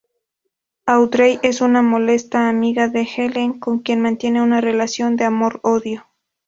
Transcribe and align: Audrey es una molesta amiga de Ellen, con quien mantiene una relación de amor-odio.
Audrey 0.87 1.37
es 1.43 1.61
una 1.61 1.83
molesta 1.83 2.49
amiga 2.49 2.87
de 2.87 3.07
Ellen, 3.17 3.59
con 3.59 3.81
quien 3.81 4.01
mantiene 4.01 4.41
una 4.41 4.59
relación 4.59 5.15
de 5.15 5.25
amor-odio. 5.25 6.07